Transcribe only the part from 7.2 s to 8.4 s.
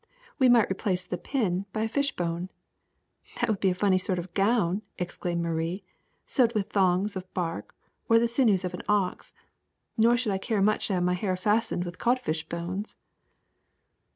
bark or the